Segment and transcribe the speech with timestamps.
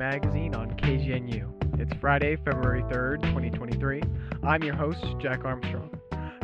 [0.00, 1.78] Magazine on KGNU.
[1.78, 4.02] It's Friday, February 3rd, 2023.
[4.42, 5.90] I'm your host, Jack Armstrong.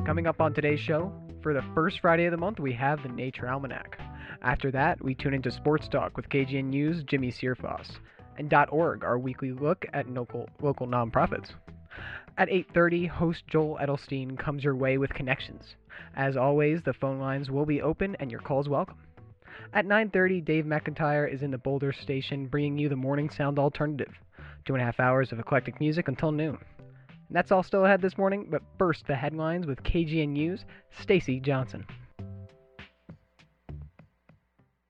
[0.05, 3.09] Coming up on today's show, for the first Friday of the month, we have the
[3.09, 3.99] Nature Almanac.
[4.43, 7.93] After that, we tune into Sports Talk with KGNU's Jimmy Searfoss
[8.37, 11.53] and .org, our weekly look at local, local nonprofits.
[12.37, 15.77] At 8:30, host Joel Edelstein comes your way with connections.
[16.15, 18.99] As always, the phone lines will be open and your calls welcome.
[19.73, 24.13] At 9:30, Dave McIntyre is in the Boulder station, bringing you the morning sound alternative.
[24.65, 26.59] Two and a half hours of eclectic music until noon.
[26.79, 31.87] And that's all still ahead this morning, but first the headlines with KGNU's Stacy Johnson.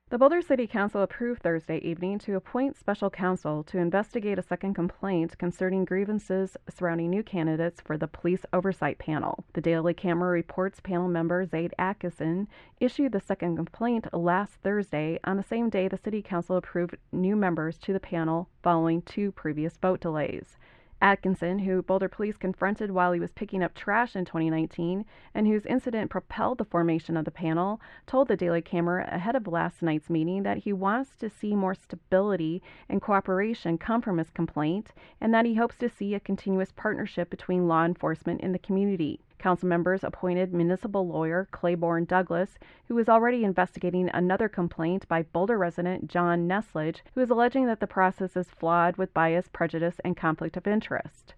[0.09, 4.75] The Boulder City Council approved Thursday evening to appoint special counsel to investigate a second
[4.75, 9.45] complaint concerning grievances surrounding new candidates for the police oversight panel.
[9.55, 12.47] The Daily Camera reports panel member Zayd Atkinson
[12.79, 17.35] issued the second complaint last Thursday on the same day the City Council approved new
[17.35, 20.57] members to the panel following two previous vote delays.
[21.03, 25.67] Atkinson, who Boulder police confronted while he was picking up trash in 2019 and whose
[25.67, 30.09] incident propelled the formation of the panel, told the Daily Camera ahead of last night's
[30.09, 35.35] meeting that he wants to see more stability and cooperation come from his complaint and
[35.35, 39.21] that he hopes to see a continuous partnership between law enforcement and the community.
[39.39, 45.59] Council members appointed municipal lawyer Claiborne Douglas, who is already investigating another complaint by Boulder
[45.59, 50.17] resident John Neslage, who is alleging that the process is flawed with bias, prejudice, and
[50.17, 51.35] conflict of interest.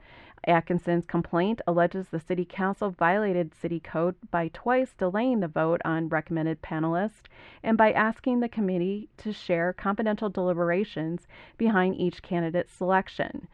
[0.46, 6.08] Atkinson's complaint alleges the City Council violated City Code by twice delaying the vote on
[6.08, 7.24] recommended panelists
[7.62, 13.48] and by asking the committee to share confidential deliberations behind each candidate's selection.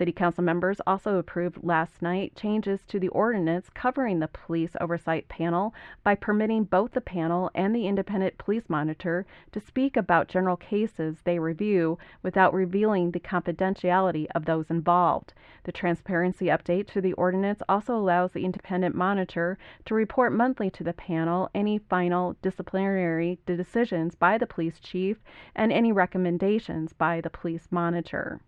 [0.00, 5.28] City Council members also approved last night changes to the ordinance covering the police oversight
[5.28, 10.56] panel by permitting both the panel and the independent police monitor to speak about general
[10.56, 15.34] cases they review without revealing the confidentiality of those involved.
[15.64, 20.82] The transparency update to the ordinance also allows the independent monitor to report monthly to
[20.82, 25.18] the panel any final disciplinary decisions by the police chief
[25.54, 28.40] and any recommendations by the police monitor.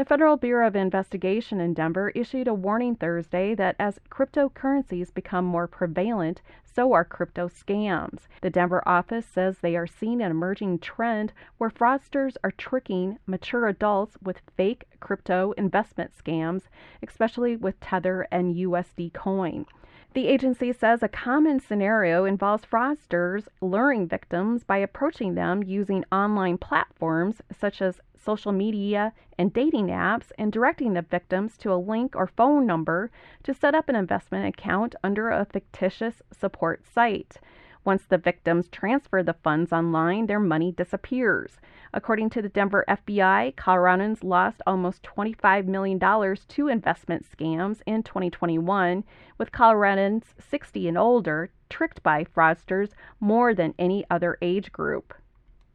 [0.00, 5.44] The Federal Bureau of Investigation in Denver issued a warning Thursday that as cryptocurrencies become
[5.44, 8.20] more prevalent, so are crypto scams.
[8.40, 13.66] The Denver office says they are seeing an emerging trend where fraudsters are tricking mature
[13.66, 16.62] adults with fake crypto investment scams,
[17.02, 19.66] especially with Tether and USD Coin.
[20.14, 26.56] The agency says a common scenario involves fraudsters luring victims by approaching them using online
[26.56, 32.14] platforms such as social media, and dating apps and directing the victims to a link
[32.14, 33.10] or phone number
[33.42, 37.38] to set up an investment account under a fictitious support site.
[37.82, 41.58] Once the victims transfer the funds online, their money disappears.
[41.94, 49.02] According to the Denver FBI, Coloradans lost almost $25 million to investment scams in 2021,
[49.38, 55.14] with Coloradans 60 and older tricked by fraudsters more than any other age group.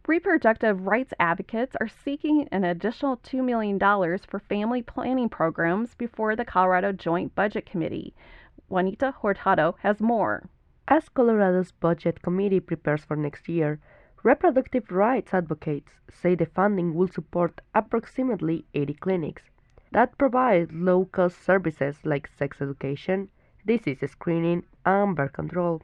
[0.07, 6.45] Reproductive rights advocates are seeking an additional $2 million for family planning programs before the
[6.45, 8.13] Colorado Joint Budget Committee.
[8.69, 10.47] Juanita Hurtado has more.
[10.87, 13.79] As Colorado's Budget Committee prepares for next year,
[14.21, 19.43] reproductive rights advocates say the funding will support approximately 80 clinics
[19.91, 23.29] that provide low cost services like sex education,
[23.65, 25.81] disease screening, and birth control.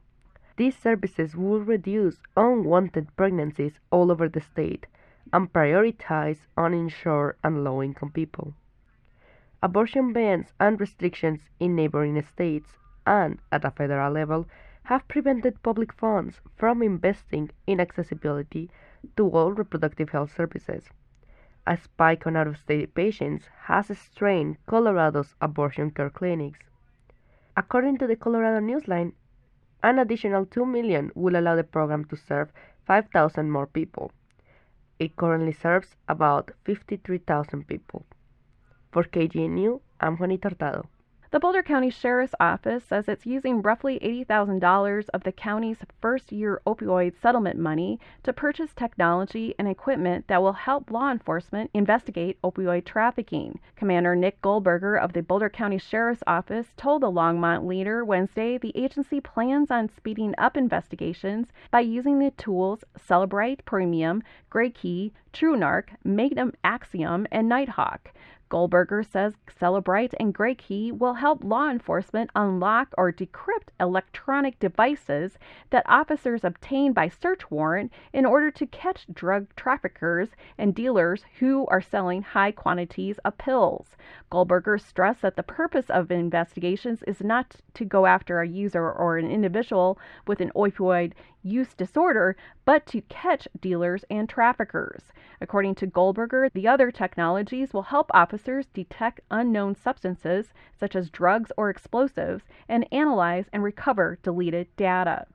[0.62, 4.86] These services will reduce unwanted pregnancies all over the state
[5.34, 8.54] and prioritize uninsured and low income people.
[9.64, 12.78] Abortion bans and restrictions in neighboring states
[13.08, 14.48] and at a federal level
[14.84, 18.70] have prevented public funds from investing in accessibility
[19.18, 20.92] to all reproductive health services.
[21.66, 26.60] A spike on out of state patients has strained Colorado's abortion care clinics.
[27.58, 29.14] According to the Colorado Newsline,
[29.84, 32.52] an additional 2 million will allow the program to serve
[32.85, 34.11] 5,000 more people.
[35.00, 38.06] It currently serves about 53,000 people.
[38.91, 40.88] For KGNU, I'm Juanita Hurtado.
[41.32, 46.62] The Boulder County Sheriff's Office says it's using roughly $80,000 of the county's first year
[46.68, 52.84] opioid settlement money to purchase technology and equipment that will help law enforcement investigate opioid
[52.84, 53.62] trafficking.
[53.78, 58.76] Commander Nick Goldberger of the Boulder County Sheriff's Office told the Longmont Leader Wednesday the
[58.76, 65.92] agency plans on speeding up investigations by using the tools Cellebrite, Premium, Gray Key, TruNarc,
[66.04, 68.12] Magnet Axiom, and Nighthawk.
[68.52, 75.40] Goldberger says Cellebrite and Gray Key will help law enforcement unlock or decrypt electronic devices
[75.70, 81.66] that officers obtain by search warrant in order to catch drug traffickers and dealers who
[81.68, 83.96] are selling high quantities of pills.
[84.30, 89.18] Goldberger stressed that the purpose of investigations is not to go after a user or
[89.18, 89.97] an individual
[90.28, 91.14] with an opioid
[91.44, 95.02] use disorder, but to catch dealers and traffickers.
[95.40, 98.41] According to Goldberger, the other technologies will help officers
[98.73, 105.28] detect unknown substances, such as drugs or explosives, and analyze and recover deleted data.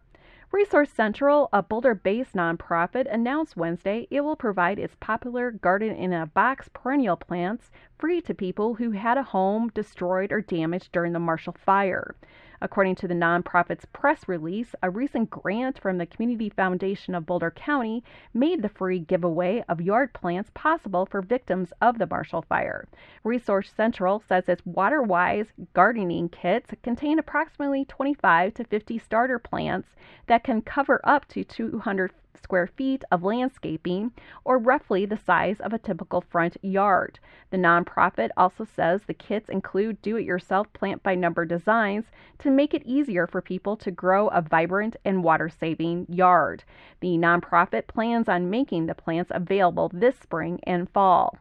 [0.52, 6.12] Resource Central, a Boulder based nonprofit, announced Wednesday it will provide its popular garden in
[6.12, 11.12] a box perennial plants free to people who had a home destroyed or damaged during
[11.12, 12.14] the Marshall Fire.
[12.60, 17.50] According to the nonprofit's press release, a recent grant from the Community Foundation of Boulder
[17.50, 22.88] County made the free giveaway of yard plants possible for victims of the Marshall Fire.
[23.24, 29.88] Resource Central says its WaterWise gardening kits contain approximately 25 to 50 starter plants
[30.26, 34.12] that can cover up to 200 square feet of landscaping,
[34.44, 37.18] or roughly the size of a typical front yard.
[37.50, 42.06] The nonprofit also says the kits include do it yourself plant by number designs
[42.38, 46.64] to make it easier for people to grow a vibrant and water saving yard.
[47.00, 51.38] The nonprofit plans on making the plants available this spring and fall.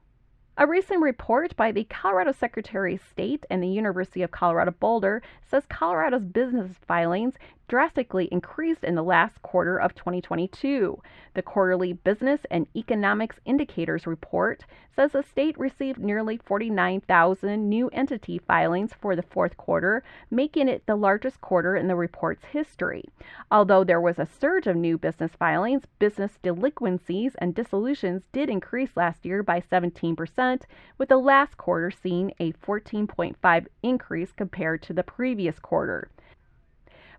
[0.57, 5.21] A recent report by the Colorado Secretary of State and the University of Colorado Boulder
[5.45, 7.33] says Colorado's business filings
[7.67, 11.01] drastically increased in the last quarter of 2022.
[11.33, 14.65] The quarterly Business and Economics Indicators report
[14.95, 20.85] says the state received nearly 49,000 new entity filings for the fourth quarter, making it
[20.85, 23.03] the largest quarter in the report's history.
[23.51, 28.95] Although there was a surge of new business filings, business delinquencies and dissolutions did increase
[28.95, 30.61] last year by 17%,
[30.97, 36.09] with the last quarter seeing a 14.5 increase compared to the previous quarter.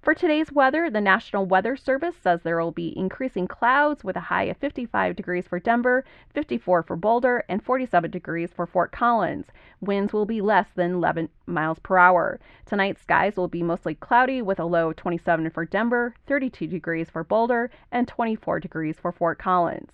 [0.07, 4.21] For today's weather, the National Weather Service says there will be increasing clouds with a
[4.31, 9.49] high of 55 degrees for Denver, 54 for Boulder, and 47 degrees for Fort Collins.
[9.81, 12.39] Winds will be less than 11 miles per hour.
[12.67, 17.11] Tonight, skies will be mostly cloudy with a low of 27 for Denver, 32 degrees
[17.11, 19.91] for Boulder, and 24 degrees for Fort Collins.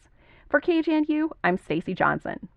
[0.51, 2.51] For KGNU, I'm Stacy Johnson.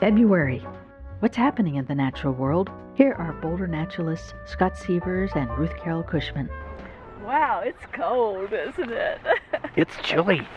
[0.00, 0.66] February.
[1.18, 2.70] What's happening in the natural world?
[2.94, 6.48] Here are Boulder naturalists Scott Sievers and Ruth Carol Cushman.
[7.22, 9.20] Wow, it's cold, isn't it?
[9.76, 10.48] It's chilly.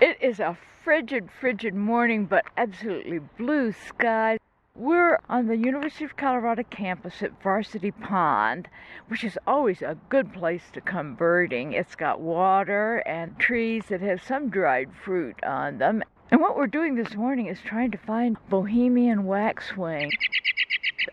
[0.00, 4.38] it is a frigid, frigid morning, but absolutely blue skies.
[4.74, 8.66] We're on the University of Colorado campus at Varsity Pond,
[9.08, 11.74] which is always a good place to come birding.
[11.74, 16.02] It's got water and trees that have some dried fruit on them.
[16.30, 20.12] And what we're doing this morning is trying to find Bohemian waxwing.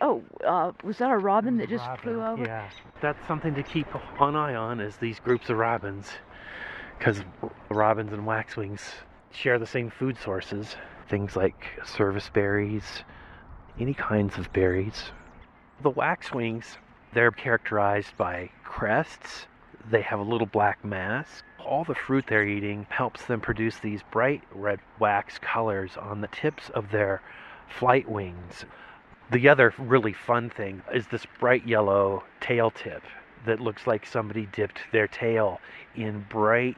[0.00, 2.42] Oh, uh, was that a robin that just Robin, flew over?
[2.44, 2.70] Yeah,
[3.00, 3.88] that's something to keep
[4.20, 6.08] an eye on is these groups of robins,
[6.98, 7.22] because
[7.68, 8.82] robins and waxwings
[9.32, 10.76] share the same food sources.
[11.08, 13.02] Things like service berries,
[13.80, 15.10] any kinds of berries.
[15.82, 16.76] The waxwings,
[17.12, 19.46] they're characterized by crests.
[19.90, 21.44] They have a little black mask.
[21.68, 26.28] All the fruit they're eating helps them produce these bright red wax colors on the
[26.28, 27.20] tips of their
[27.68, 28.64] flight wings.
[29.30, 33.02] The other really fun thing is this bright yellow tail tip
[33.44, 35.60] that looks like somebody dipped their tail
[35.94, 36.76] in bright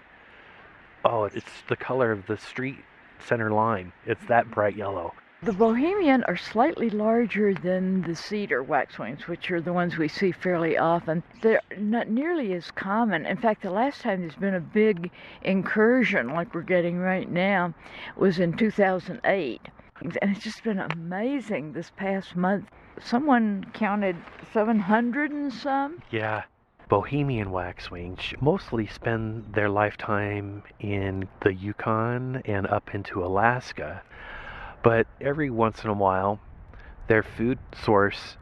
[1.05, 2.79] oh it's the color of the street
[3.19, 9.27] center line it's that bright yellow The Bohemian are slightly larger than the cedar waxwings,
[9.27, 11.23] which are the ones we see fairly often.
[11.41, 13.25] They're not nearly as common.
[13.25, 17.73] In fact, the last time there's been a big incursion like we're getting right now
[18.17, 19.63] was in 2008.
[20.01, 22.69] And it's just been amazing this past month.
[23.03, 24.17] Someone counted
[24.53, 26.03] 700 and some.
[26.11, 26.43] yeah
[26.91, 34.03] bohemian waxwings mostly spend their lifetime in the yukon and up into alaska
[34.83, 36.41] but every once in a while
[37.09, 38.37] their food source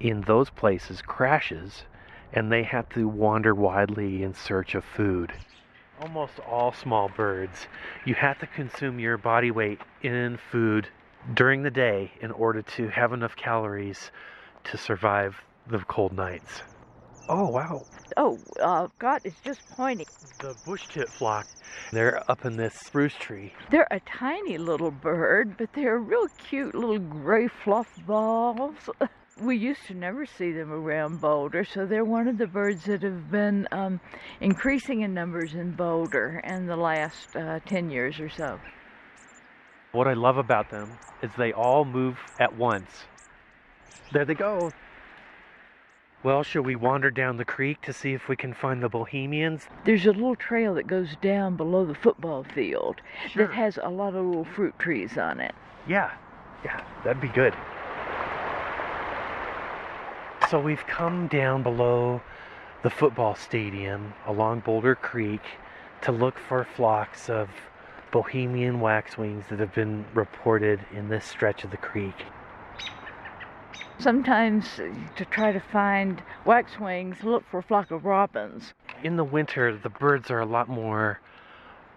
[0.00, 1.84] in those places crashes
[2.32, 5.32] and they have to wander widely in search of food
[6.02, 7.68] almost all small birds,
[8.04, 10.88] you have to consume your body weight in food
[11.34, 14.10] during the day in order to have enough calories
[14.64, 16.62] to survive the cold nights.
[17.28, 17.86] Oh, wow.
[18.16, 20.06] Oh, uh, Scott is just pointing.
[20.40, 21.46] The bush tit flock.
[21.92, 23.52] They're up in this spruce tree.
[23.70, 28.90] They're a tiny little bird, but they're real cute little gray fluff balls.
[29.40, 33.02] We used to never see them around Boulder, so they're one of the birds that
[33.02, 33.98] have been um,
[34.40, 38.60] increasing in numbers in Boulder in the last uh, 10 years or so.
[39.92, 42.90] What I love about them is they all move at once.
[44.12, 44.70] There they go.
[46.24, 49.66] Well, shall we wander down the creek to see if we can find the Bohemians?
[49.84, 53.46] There's a little trail that goes down below the football field Sure.
[53.48, 55.52] that has a lot of little fruit trees on it.
[55.88, 56.12] Yeah,
[56.64, 57.54] yeah, that'd be good.
[60.48, 62.20] So we've come down below
[62.82, 65.42] the football stadium along Boulder Creek
[66.02, 67.48] to look for flocks of
[68.12, 72.26] Bohemian waxwings that have been reported in this stretch of the creek.
[74.02, 78.74] Sometimes uh, to try to find waxwings, look for a flock of robins.
[79.04, 81.20] In the winter, the birds are a lot more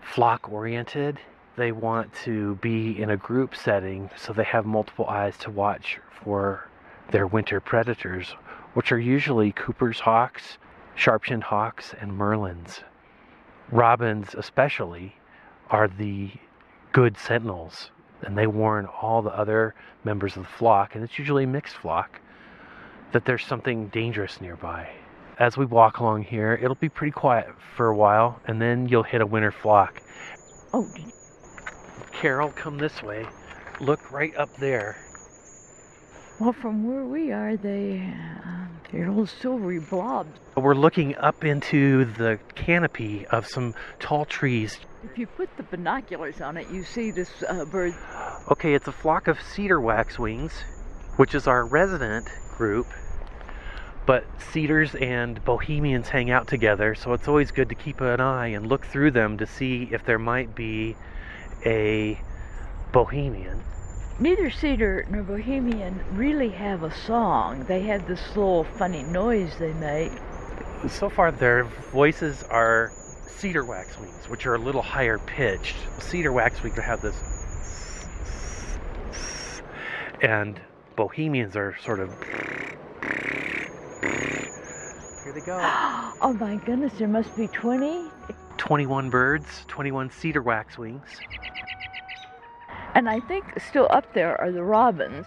[0.04, 1.20] flock oriented.
[1.56, 6.00] They want to be in a group setting so they have multiple eyes to watch
[6.12, 6.70] for
[7.10, 8.36] their winter predators,
[8.76, 10.60] which are usually Cooper's hawks,
[10.94, 12.84] sharp-shinned hawks, and merlins.
[13.72, 15.16] Robins, especially,
[15.72, 16.30] are the
[16.92, 17.90] good sentinels,
[18.22, 21.76] and they warn all the other members of the flock, and it's usually a mixed
[21.76, 22.20] flock,
[23.12, 24.90] that there's something dangerous nearby.
[25.38, 29.04] As we walk along here, it'll be pretty quiet for a while, and then you'll
[29.04, 30.02] hit a winter flock.
[30.74, 30.88] Oh,
[32.12, 33.28] Carol, come this way.
[33.80, 35.05] Look right up there.
[36.40, 38.14] Well, from where we are, they,
[38.46, 40.38] uh, they're little silvery blobs.
[40.58, 44.80] We're looking up into the canopy of some tall trees.
[45.04, 47.94] If you put the binoculars on it, you see this uh, bird.
[48.52, 50.52] Okay, it's a flock of cedar waxwings,
[51.16, 52.28] which is our resident
[52.58, 52.88] group.
[54.06, 58.48] But cedars and bohemians hang out together, so it's always good to keep an eye
[58.48, 60.96] and look through them to see if there might be
[61.66, 62.20] a
[62.92, 63.64] bohemian.
[64.18, 67.66] Neither cedar nor bohemian really have a song.
[67.66, 70.12] They have this little funny noise they make.
[70.88, 72.94] So far, their voices are
[73.28, 75.76] cedar waxwings, which are a little higher pitched.
[76.00, 77.16] Cedar waxwings have this,
[80.22, 80.62] and
[80.96, 82.10] bohemians are sort of.
[85.24, 85.60] Here they go.
[86.22, 88.10] Oh my goodness, there must be 20.
[88.58, 91.20] 21 birds, 21 cedar waxwings.
[92.96, 95.26] And I think still up there are the robins.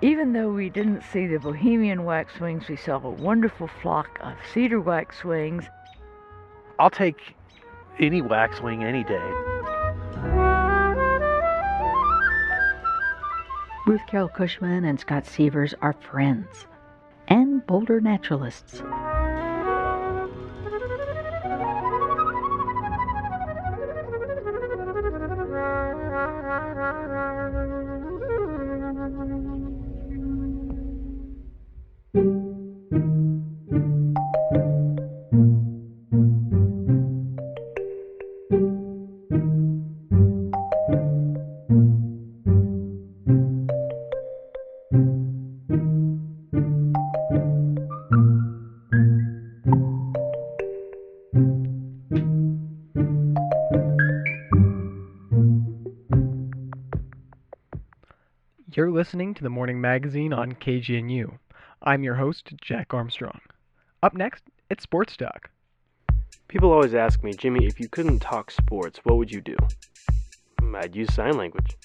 [0.00, 4.80] Even though we didn't see the Bohemian waxwings, we saw a wonderful flock of cedar
[4.80, 5.64] waxwings.
[6.78, 7.34] I'll take
[7.98, 9.32] any waxwing any day.
[13.84, 16.68] Ruth Carol Cushman and Scott Sievers are friends
[17.26, 18.82] and Boulder naturalists.
[58.78, 61.36] You're listening to the Morning Magazine on KGNU.
[61.82, 63.40] I'm your host, Jack Armstrong.
[64.04, 65.50] Up next, it's Sports Talk.
[66.46, 69.56] People always ask me, Jimmy, if you couldn't talk sports, what would you do?
[70.76, 71.76] I'd use sign language.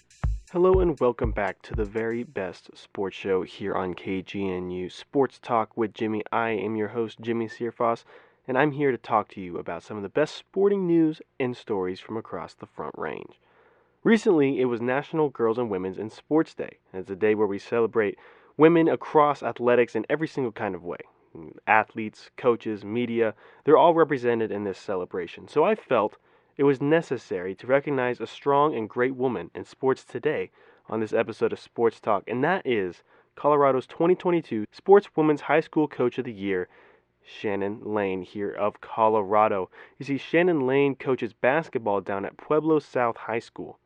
[0.51, 5.75] Hello and welcome back to the very best sports show here on KGNU Sports Talk
[5.75, 6.21] with Jimmy.
[6.31, 8.03] I am your host, Jimmy Searfoss,
[8.47, 11.57] and I'm here to talk to you about some of the best sporting news and
[11.57, 13.39] stories from across the Front Range.
[14.05, 17.57] Recently, it was National Girls and Women's in Sports Day, it's a day where we
[17.57, 18.19] celebrate
[18.57, 20.97] women across athletics in every single kind of way.
[21.67, 23.33] Athletes, coaches, media,
[23.63, 25.47] they're all represented in this celebration.
[25.47, 26.17] So I felt
[26.57, 30.51] it was necessary to recognize a strong and great woman in sports today
[30.89, 33.03] on this episode of Sports Talk, and that is
[33.37, 36.67] Colorado's 2022 Sportswomen's High School Coach of the Year,
[37.23, 39.69] Shannon Lane here of Colorado.
[39.97, 43.79] You see, Shannon Lane coaches basketball down at Pueblo South High School.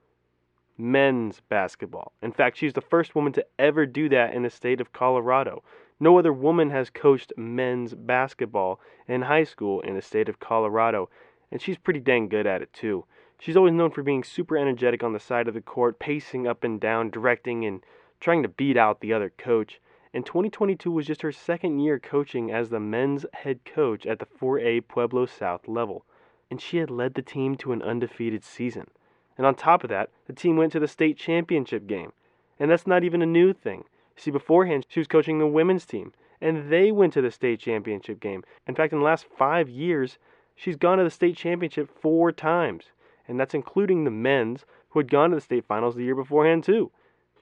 [0.77, 2.11] Men's basketball.
[2.21, 5.63] In fact, she's the first woman to ever do that in the state of Colorado.
[5.99, 11.09] No other woman has coached men's basketball in high school in the state of Colorado,
[11.51, 13.05] and she's pretty dang good at it too.
[13.39, 16.63] She's always known for being super energetic on the side of the court, pacing up
[16.63, 17.83] and down, directing, and
[18.19, 19.79] trying to beat out the other coach.
[20.13, 24.25] and 2022 was just her second year coaching as the men's head coach at the
[24.25, 26.05] 4A Pueblo South level,
[26.49, 28.87] and she had led the team to an undefeated season.
[29.37, 32.11] And on top of that, the team went to the state championship game.
[32.59, 33.83] And that's not even a new thing.
[34.15, 38.19] See, beforehand, she was coaching the women's team, and they went to the state championship
[38.19, 38.43] game.
[38.67, 40.17] In fact, in the last five years,
[40.55, 42.85] she's gone to the state championship four times,
[43.27, 46.63] and that's including the men's, who had gone to the state finals the year beforehand,
[46.63, 46.91] too.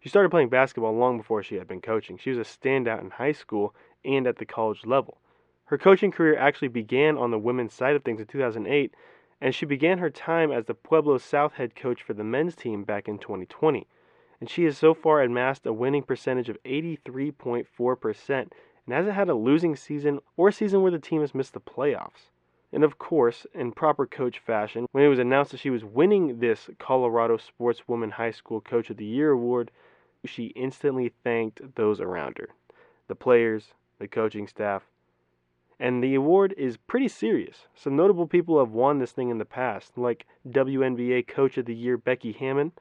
[0.02, 2.18] She started playing basketball long before she had been coaching.
[2.18, 3.74] She was a standout in high school
[4.04, 5.18] and at the college level.
[5.66, 8.94] Her coaching career actually began on the women's side of things in 2008,
[9.46, 12.84] and she began her time as the Pueblo South head coach for the men's team
[12.84, 13.86] back in 2020.
[14.42, 18.50] And she has so far amassed a winning percentage of 83.4% and
[18.88, 22.32] hasn't had a losing season or season where the team has missed the playoffs.
[22.74, 26.40] And of course, in proper coach fashion, when it was announced that she was winning
[26.40, 29.70] this Colorado Sportswoman High School Coach of the Year award,
[30.26, 32.50] she instantly thanked those around her
[33.08, 34.82] the players, the coaching staff.
[35.80, 37.68] And the award is pretty serious.
[37.76, 41.76] Some notable people have won this thing in the past, like WNBA Coach of the
[41.76, 42.72] Year Becky Hammon,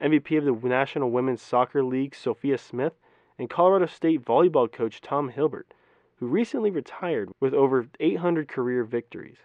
[0.00, 2.94] MVP of the National Women's Soccer League Sophia Smith,
[3.38, 5.72] and Colorado State volleyball coach Tom Hilbert,
[6.16, 9.38] who recently retired with over 800 career victories.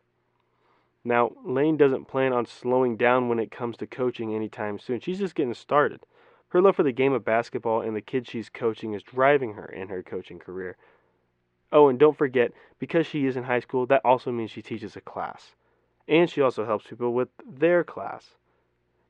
[1.04, 5.00] Now, Lane doesn't plan on slowing down when it comes to coaching anytime soon.
[5.00, 6.02] She's just getting started.
[6.50, 9.66] Her love for the game of basketball and the kids she's coaching is driving her
[9.66, 10.78] in her coaching career.
[11.72, 14.96] Oh, and don't forget, because she is in high school, that also means she teaches
[14.96, 15.56] a class.
[16.08, 18.36] And she also helps people with their class.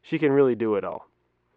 [0.01, 1.07] She can really do it all.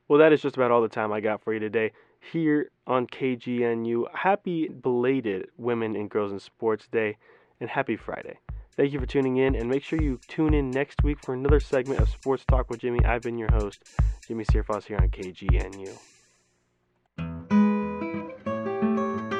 [0.09, 3.07] Well, that is just about all the time I got for you today here on
[3.07, 4.15] KGNU.
[4.15, 7.17] Happy belated Women and Girls in Sports Day
[7.61, 8.39] and happy Friday.
[8.77, 11.61] Thank you for tuning in, and make sure you tune in next week for another
[11.61, 13.05] segment of Sports Talk with Jimmy.
[13.05, 13.83] I've been your host,
[14.27, 15.99] Jimmy Searfoss, here on KGNU.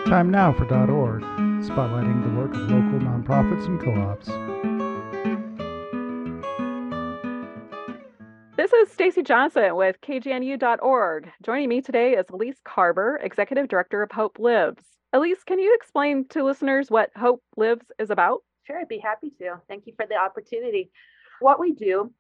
[0.07, 1.23] Time now for .org,
[1.61, 4.29] spotlighting the work of local nonprofits and co-ops.
[8.57, 11.31] This is Stacy Johnson with KGNU.org.
[11.43, 14.85] Joining me today is Elise Carver, Executive Director of Hope Lives.
[15.13, 18.43] Elise, can you explain to listeners what Hope Lives is about?
[18.67, 19.61] Sure, I'd be happy to.
[19.69, 20.91] Thank you for the opportunity.
[21.41, 22.11] What we do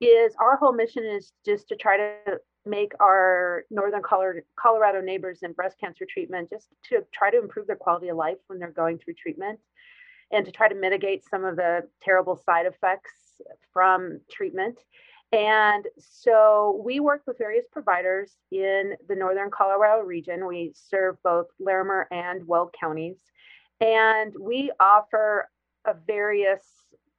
[0.00, 5.52] is our whole mission is just to try to make our northern Colorado neighbors in
[5.52, 8.98] breast cancer treatment just to try to improve their quality of life when they're going
[8.98, 9.58] through treatment
[10.32, 13.12] and to try to mitigate some of the terrible side effects
[13.72, 14.78] from treatment.
[15.32, 20.46] And so we work with various providers in the northern Colorado region.
[20.46, 23.18] We serve both Larimer and Weld counties.
[23.80, 25.48] And we offer
[25.86, 26.62] a various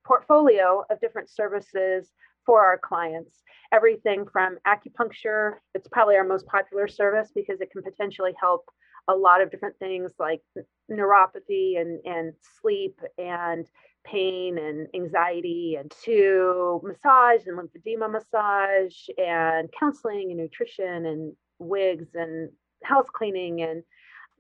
[0.04, 2.12] portfolio of different services
[2.46, 3.42] for our clients.
[3.72, 8.66] Everything from acupuncture, it's probably our most popular service because it can potentially help
[9.08, 10.42] a lot of different things like
[10.90, 13.68] neuropathy and, and sleep and
[14.04, 22.08] pain and anxiety and to massage and lymphedema massage and counseling and nutrition and wigs
[22.16, 22.50] and
[22.84, 23.84] house cleaning and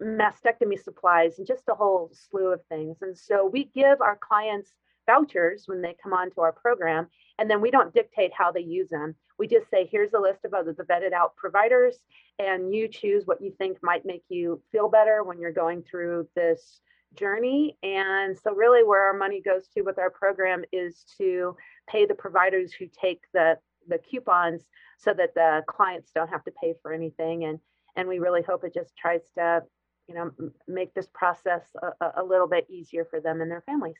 [0.01, 2.97] mastectomy supplies and just a whole slew of things.
[3.01, 4.71] And so we give our clients
[5.05, 8.89] vouchers when they come onto our program, and then we don't dictate how they use
[8.89, 9.15] them.
[9.37, 11.97] We just say, here's a list of other the vetted out providers,
[12.39, 16.27] and you choose what you think might make you feel better when you're going through
[16.35, 16.81] this
[17.15, 17.77] journey.
[17.83, 21.55] And so, really, where our money goes to with our program is to
[21.89, 24.63] pay the providers who take the the coupons
[24.97, 27.59] so that the clients don't have to pay for anything and
[27.95, 29.63] and we really hope it just tries to
[30.07, 30.31] you know
[30.67, 31.63] make this process
[32.01, 33.95] a, a little bit easier for them and their families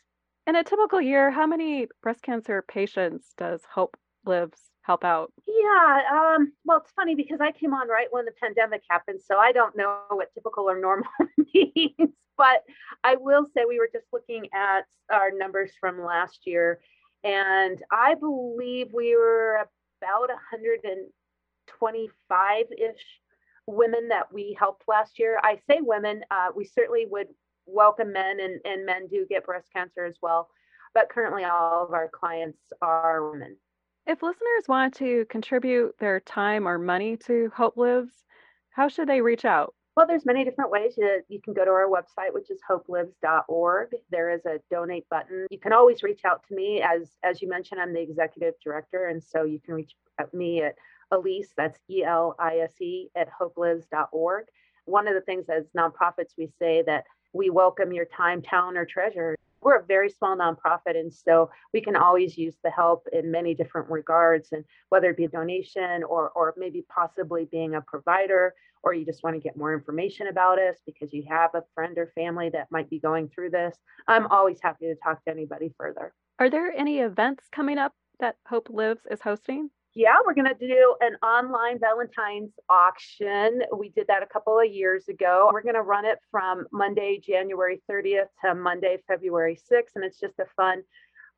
[0.48, 6.02] in a typical year how many breast cancer patients does hope lives help out yeah
[6.12, 9.52] um, well it's funny because i came on right when the pandemic happened so i
[9.52, 11.10] don't know what typical or normal
[11.54, 12.64] means but
[13.04, 16.80] i will say we were just looking at our numbers from last year
[17.24, 19.68] and i believe we were
[20.02, 23.22] about 125 ish
[23.68, 25.40] women that we helped last year.
[25.44, 27.28] I say women, uh, we certainly would
[27.66, 30.50] welcome men, and, and men do get breast cancer as well.
[30.94, 33.58] But currently, all of our clients are women.
[34.08, 38.12] If listeners want to contribute their time or money to Hope Lives,
[38.72, 39.74] how should they reach out?
[39.96, 40.94] Well, there's many different ways.
[40.98, 43.90] You, you can go to our website, which is hopelives.org.
[44.10, 45.46] There is a donate button.
[45.50, 46.82] You can always reach out to me.
[46.82, 50.62] As as you mentioned, I'm the executive director, and so you can reach at me
[50.64, 50.76] at
[51.12, 54.46] Elise, that's E L I S E, at hopelives.org.
[54.86, 58.86] One of the things as nonprofits, we say that we welcome your time, talent, or
[58.86, 59.36] treasure.
[59.62, 63.54] We're a very small nonprofit, and so we can always use the help in many
[63.54, 68.56] different regards, and whether it be a donation or, or maybe possibly being a provider
[68.84, 71.98] or you just want to get more information about us because you have a friend
[71.98, 75.74] or family that might be going through this, I'm always happy to talk to anybody
[75.78, 76.14] further.
[76.40, 79.70] Are there any events coming up that Hope Lives is hosting?
[79.94, 83.62] Yeah, we're going to do an online Valentine's auction.
[83.78, 85.50] We did that a couple of years ago.
[85.52, 89.90] We're going to run it from Monday, January 30th to Monday, February 6th.
[89.96, 90.84] And it's just a fun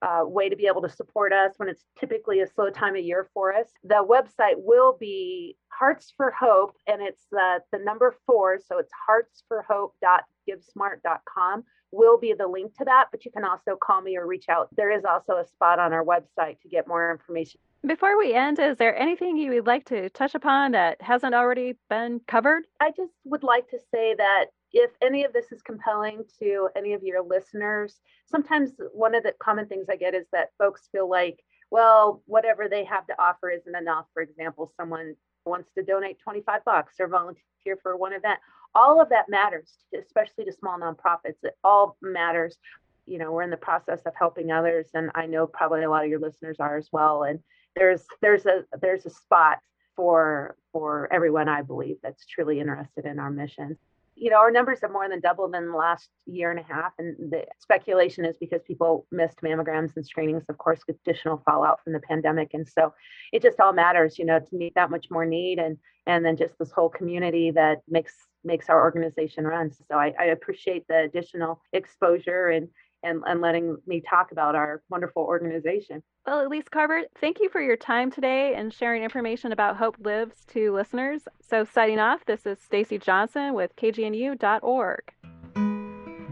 [0.04, 3.04] uh, way to be able to support us when it's typically a slow time of
[3.04, 3.70] year for us.
[3.84, 8.60] The website will be Hearts for Hope, and it's uh, the number four.
[8.60, 14.18] So it's heartsforhope.givesmart.com will be the link to that, but you can also call me
[14.18, 14.68] or reach out.
[14.76, 17.62] There is also a spot on our website to get more information.
[17.86, 21.76] Before we end, is there anything you would like to touch upon that hasn't already
[21.90, 22.64] been covered?
[22.80, 26.94] I just would like to say that if any of this is compelling to any
[26.94, 31.10] of your listeners, sometimes one of the common things I get is that folks feel
[31.10, 34.06] like, well, whatever they have to offer isn't enough.
[34.14, 38.40] For example, someone wants to donate 25 bucks or volunteer for one event.
[38.74, 41.44] All of that matters, especially to small nonprofits.
[41.44, 42.58] It all matters.
[43.06, 46.06] You know, we're in the process of helping others, and I know probably a lot
[46.06, 47.24] of your listeners are as well.
[47.24, 47.40] And
[47.76, 49.60] there's there's a there's a spot
[49.96, 53.78] for for everyone I believe that's truly interested in our mission.
[54.16, 56.94] You know, our numbers have more than doubled in the last year and a half,
[57.00, 61.84] and the speculation is because people missed mammograms and screenings, of course, with additional fallout
[61.84, 62.94] from the pandemic, and so
[63.32, 66.38] it just all matters, you know, to meet that much more need, and and then
[66.38, 69.72] just this whole community that makes makes our organization run.
[69.72, 72.68] So I, I appreciate the additional exposure and
[73.04, 76.02] and, and letting me talk about our wonderful organization.
[76.26, 80.46] Well, Elise Carver, thank you for your time today and sharing information about Hope Lives
[80.54, 81.28] to listeners.
[81.42, 85.02] So, signing off, this is Stacy Johnson with KGNU.org.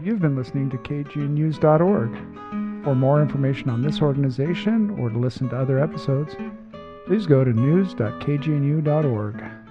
[0.02, 2.84] You've been listening to KGNews.org.
[2.84, 6.34] For more information on this organization or to listen to other episodes,
[7.06, 9.61] please go to news.kgnu.org.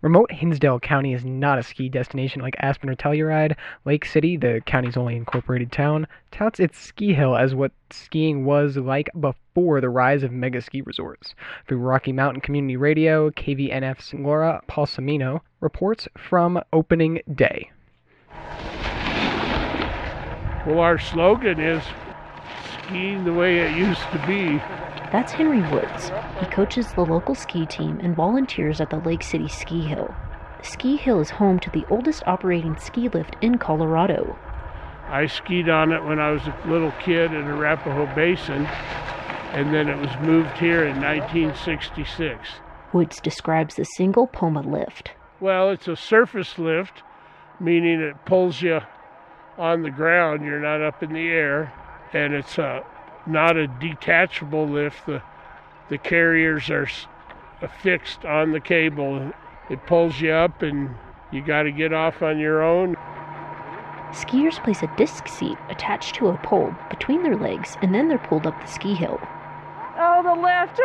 [0.00, 3.56] Remote Hinsdale County is not a ski destination like Aspen or Telluride.
[3.84, 8.76] Lake City, the county's only incorporated town, touts its ski hill as what skiing was
[8.76, 11.34] like before the rise of mega ski resorts.
[11.66, 17.72] Through Rocky Mountain Community Radio, KVNF's Laura Palmisano reports from opening day.
[20.64, 21.82] Well, our slogan is
[22.84, 24.62] skiing the way it used to be.
[25.10, 26.10] That's Henry Woods.
[26.38, 30.14] He coaches the local ski team and volunteers at the Lake City Ski Hill.
[30.58, 34.36] The ski Hill is home to the oldest operating ski lift in Colorado.
[35.08, 38.66] I skied on it when I was a little kid in Arapahoe Basin,
[39.54, 42.46] and then it was moved here in 1966.
[42.92, 45.12] Woods describes the single Poma lift.
[45.40, 47.02] Well, it's a surface lift,
[47.58, 48.80] meaning it pulls you
[49.56, 51.72] on the ground, you're not up in the air,
[52.12, 52.84] and it's a
[53.28, 55.06] not a detachable lift.
[55.06, 55.22] The
[55.88, 56.88] the carriers are
[57.62, 59.32] affixed uh, on the cable.
[59.70, 60.94] It pulls you up, and
[61.32, 62.96] you got to get off on your own.
[64.12, 68.18] Skiers place a disc seat attached to a pole between their legs, and then they're
[68.18, 69.18] pulled up the ski hill.
[69.98, 70.80] Oh, the lift!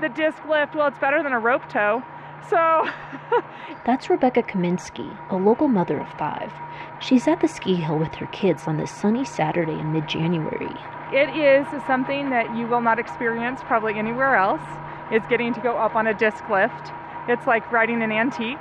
[0.00, 0.74] the disc lift.
[0.74, 2.02] Well, it's better than a rope tow.
[2.48, 2.88] So.
[3.84, 6.52] That's Rebecca Kaminsky, a local mother of five.
[7.00, 10.74] She's at the ski hill with her kids on this sunny Saturday in mid January.
[11.12, 14.62] It is something that you will not experience probably anywhere else.
[15.10, 16.90] It's getting to go up on a disc lift.
[17.28, 18.56] It's like riding an antique.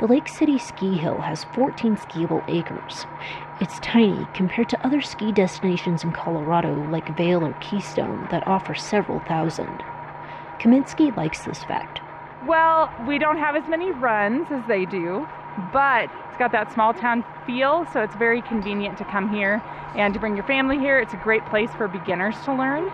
[0.00, 3.06] The Lake City Ski Hill has 14 skiable acres.
[3.60, 8.74] It's tiny compared to other ski destinations in Colorado like Vail or Keystone that offer
[8.74, 9.84] several thousand.
[10.58, 12.00] Kaminsky likes this fact.
[12.44, 15.28] Well, we don't have as many runs as they do,
[15.72, 19.62] but it's got that small town feel, so it's very convenient to come here
[19.94, 20.98] and to bring your family here.
[20.98, 22.90] It's a great place for beginners to learn.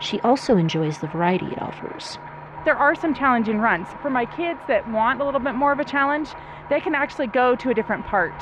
[0.00, 2.18] She also enjoys the variety it offers.
[2.64, 3.86] There are some challenging runs.
[4.02, 6.30] For my kids that want a little bit more of a challenge,
[6.70, 8.34] they can actually go to a different part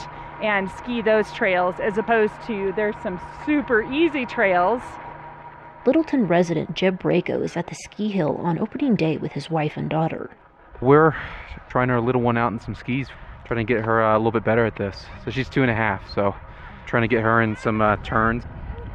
[0.42, 4.80] and ski those trails as opposed to there's some super easy trails.
[5.84, 9.76] Littleton resident Jeb Braco is at the ski hill on opening day with his wife
[9.76, 10.30] and daughter.
[10.80, 11.14] We're
[11.68, 13.10] trying our little one out in some skis
[13.50, 15.06] trying to get her uh, a little bit better at this.
[15.24, 16.36] So she's two and a half, so
[16.86, 18.44] trying to get her in some uh, turns,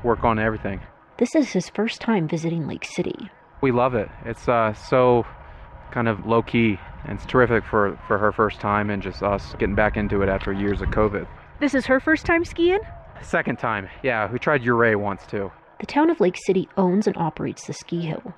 [0.01, 0.79] work on everything.
[1.17, 3.29] This is his first time visiting Lake City.
[3.59, 4.07] We love it.
[4.23, 5.25] It's uh, so
[5.91, 9.55] kind of low key, and it's terrific for, for her first time and just us
[9.59, 11.27] getting back into it after years of COVID.
[11.59, 12.79] This is her first time skiing?
[13.21, 14.31] Second time, yeah.
[14.31, 15.51] We tried Ouray once too.
[15.81, 18.33] The town of Lake City owns and operates the ski hill.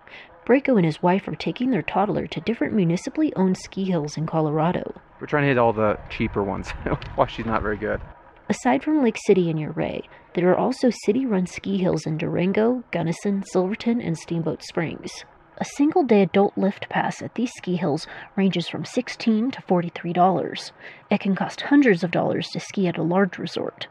[0.47, 4.25] Braco and his wife are taking their toddler to different municipally owned ski hills in
[4.25, 4.99] Colorado.
[5.19, 6.69] We're trying to hit all the cheaper ones
[7.27, 8.01] she's not very good.
[8.49, 10.03] Aside from Lake City and Ouray,
[10.33, 15.11] there are also city run ski hills in Durango, Gunnison, Silverton, and Steamboat Springs.
[15.57, 20.71] A single day adult lift pass at these ski hills ranges from 16 to $43.
[21.09, 23.87] It can cost hundreds of dollars to ski at a large resort.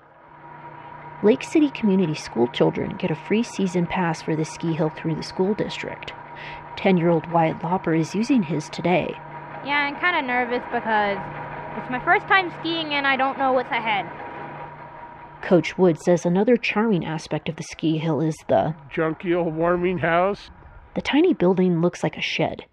[1.23, 5.17] Lake City Community School children get a free season pass for the ski hill through
[5.17, 6.13] the school district.
[6.77, 9.15] 10 year old Wyatt Lopper is using his today.
[9.67, 11.19] Yeah, I'm kind of nervous because
[11.77, 14.07] it's my first time skiing and I don't know what's ahead.
[15.43, 19.99] Coach Wood says another charming aspect of the ski hill is the junky old warming
[19.99, 20.51] house.
[20.95, 22.65] The tiny building looks like a shed.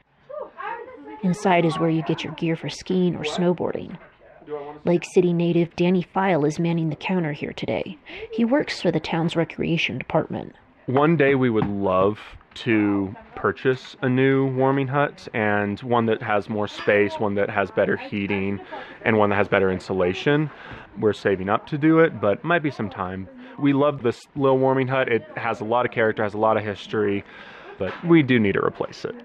[1.23, 3.97] Inside is where you get your gear for skiing or snowboarding.
[4.85, 7.97] Lake City native Danny File is manning the counter here today.
[8.31, 10.53] He works for the town's recreation department.
[10.85, 12.19] One day we would love
[12.55, 17.71] to purchase a new warming hut and one that has more space, one that has
[17.71, 18.59] better heating,
[19.03, 20.49] and one that has better insulation.
[20.99, 23.27] We're saving up to do it, but might be some time.
[23.59, 25.09] We love this little warming hut.
[25.09, 27.23] It has a lot of character, has a lot of history,
[27.77, 29.15] but we do need to replace it.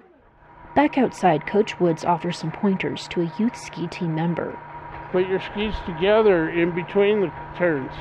[0.75, 4.59] Back outside, Coach Woods offers some pointers to a youth ski team member.
[5.13, 7.93] Put your skis together in between the turns.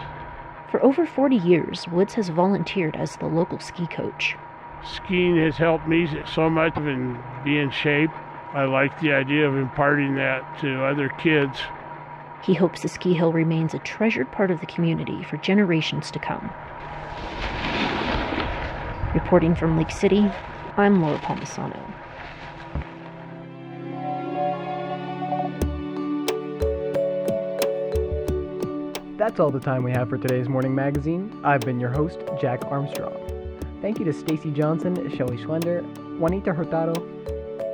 [0.70, 4.36] For over 40 years, Woods has volunteered as the local ski coach.
[4.86, 8.12] Skiing has helped me so much in be in shape.
[8.54, 11.60] I like the idea of imparting that to other kids.
[12.44, 16.20] He hopes the ski hill remains a treasured part of the community for generations to
[16.20, 16.50] come.
[19.14, 20.30] Reporting from Lake City,
[20.78, 21.82] I'm Laura Palmisano.
[29.18, 31.38] That's all the time we have for today's morning magazine.
[31.44, 33.37] I've been your host, Jack Armstrong.
[33.82, 35.84] Thank you to Stacy Johnson, Shelly Schlender,
[36.18, 36.94] Juanita Hurtado,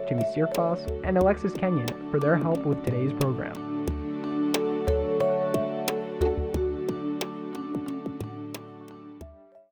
[0.07, 3.72] Jimmy Searfoss, and Alexis Kenyon for their help with today's program.